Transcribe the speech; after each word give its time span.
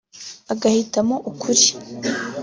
agahitamo 0.53 1.15
ukuri 1.29 1.65